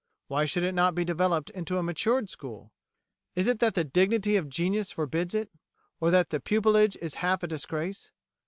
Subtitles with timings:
[0.27, 2.71] Why should it not be developed into a matured school?
[3.35, 5.51] Is it that the dignity of genius forbids it,
[5.99, 8.09] or that pupilage is half a disgrace?